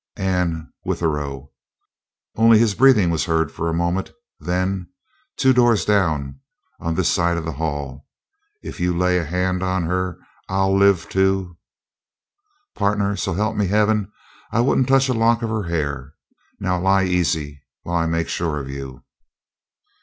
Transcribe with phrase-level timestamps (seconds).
[0.17, 1.51] "Anne Withero?"
[2.35, 4.11] Only his breathing was heard for a moment.
[4.39, 4.87] Then:
[5.37, 6.39] "Two doors down,
[6.79, 8.07] on this side of the hall.
[8.63, 10.17] If you lay a hand on her
[10.49, 11.55] I'll live to"
[12.75, 14.11] "Partner, so help me heaven,
[14.51, 16.15] I wouldn't touch a lock of her hair.
[16.59, 19.03] Now lie easy while I make sure of you."